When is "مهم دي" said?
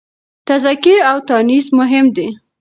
1.79-2.27